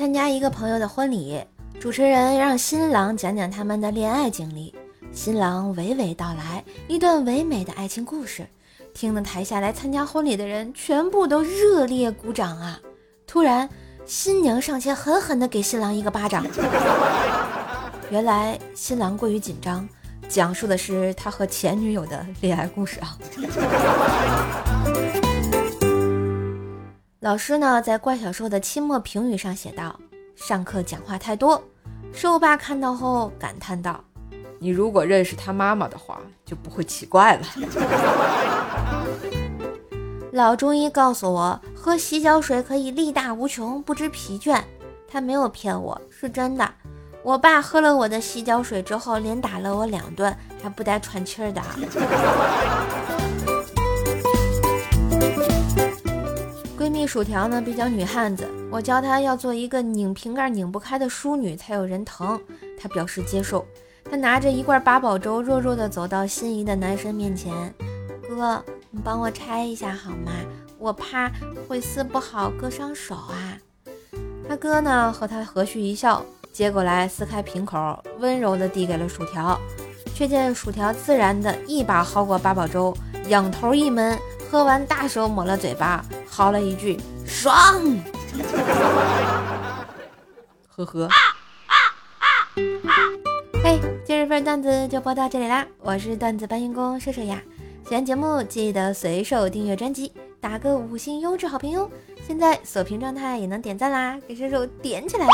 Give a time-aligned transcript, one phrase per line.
[0.00, 1.38] 参加一个朋友的婚礼，
[1.78, 4.74] 主持人让新郎讲讲他们的恋爱经历，
[5.12, 8.46] 新郎娓娓道来一段唯美的爱情故事，
[8.94, 12.80] 听得台下来参加婚礼的人全部都热烈鼓掌啊！
[13.26, 13.68] 突然，
[14.06, 16.46] 新娘上前狠狠地给新郎一个巴掌。
[18.10, 19.86] 原来新郎过于紧张，
[20.30, 23.18] 讲述的是他和前女友的恋爱故事啊。
[27.20, 29.94] 老师呢，在怪小兽的期末评语上写道
[30.34, 31.62] ：“上课讲话太多。”
[32.14, 34.02] 兽爸看到后感叹道
[34.58, 37.46] ：“你如果认识他妈妈的话，就不会奇怪了。
[40.32, 44.58] ”老中医告诉我，喝洗脚水可以力大无穷，不知疲倦。
[45.06, 46.66] 他没有骗我，是真的。
[47.22, 51.60] 我爸喝了我的洗脚水之后，连打了我两顿，还不带喘气儿的。
[57.00, 62.38] 闺蜜薯条呢比较女汉子，我教她要做一个拧瓶盖拧不开的淑女才有人疼，
[62.78, 63.64] 她表示接受。
[64.04, 67.74] 她拿着一罐八宝粥，弱弱的走到心仪的男神面前
[68.28, 70.30] ：“哥，你帮我拆一下好吗？
[70.78, 71.32] 我怕
[71.66, 73.56] 会撕不好，割伤手啊。”
[74.46, 76.22] 他哥呢和他和煦一笑。
[76.52, 79.58] 接过来，撕开瓶口，温柔地递给了薯条，
[80.14, 82.94] 却见薯条自然地一把薅过八宝粥，
[83.28, 84.18] 仰头一闷，
[84.50, 87.80] 喝完大手抹了嘴巴，嚎了一句：“爽！”
[90.74, 91.08] 呵呵。
[93.62, 97.40] 嘿，今日份段子就播到这里啦，我是段子搬运工射手呀。
[97.88, 101.88] 喜欢节目记得随手订阅专辑，打个五星优质好评哟。
[102.26, 105.32] 现在锁屏状态也能点赞啦，给射手点起来啦！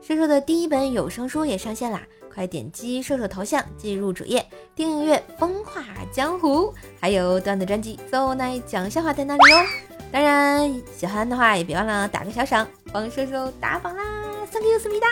[0.00, 2.00] 射手的第一本有声书也上线啦，
[2.36, 6.66] 快点击射手头像进入主页订阅《风化江湖》，
[7.00, 9.64] 还有段子专辑《走奶讲笑话》在那里哦。
[10.12, 14.04] 当然，喜欢的话也别忘了打个小赏，帮射手打榜啦
[14.52, 15.06] ！Thank you，思密达。